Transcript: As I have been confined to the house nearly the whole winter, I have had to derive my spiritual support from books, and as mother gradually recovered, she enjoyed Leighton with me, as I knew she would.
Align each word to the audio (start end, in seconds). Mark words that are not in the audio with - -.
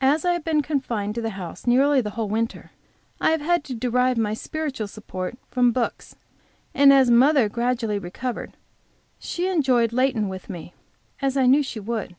As 0.00 0.24
I 0.24 0.32
have 0.32 0.44
been 0.44 0.62
confined 0.62 1.14
to 1.14 1.20
the 1.20 1.28
house 1.36 1.66
nearly 1.66 2.00
the 2.00 2.08
whole 2.16 2.30
winter, 2.30 2.70
I 3.20 3.32
have 3.32 3.42
had 3.42 3.64
to 3.64 3.74
derive 3.74 4.16
my 4.16 4.32
spiritual 4.32 4.88
support 4.88 5.36
from 5.50 5.72
books, 5.72 6.16
and 6.72 6.90
as 6.90 7.10
mother 7.10 7.50
gradually 7.50 7.98
recovered, 7.98 8.56
she 9.18 9.46
enjoyed 9.46 9.92
Leighton 9.92 10.30
with 10.30 10.48
me, 10.48 10.72
as 11.20 11.36
I 11.36 11.44
knew 11.44 11.62
she 11.62 11.80
would. 11.80 12.16